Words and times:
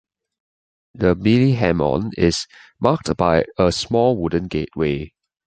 The 0.95 1.15
"Minamimon" 1.15 2.13
is 2.17 2.47
marked 2.79 3.15
by 3.17 3.45
a 3.59 3.71
small 3.71 4.17
wooden 4.17 4.47
gateway. 4.47 5.13